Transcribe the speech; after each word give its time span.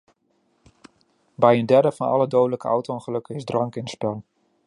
Bij 1.35 1.59
een 1.59 1.65
derde 1.65 1.91
van 1.91 2.07
alle 2.07 2.27
dodelijke 2.27 2.67
auto-ongelukken 2.67 3.35
is 3.35 3.43
drank 3.43 3.75
in 3.75 3.81
het 3.83 3.91
spel. 3.91 4.23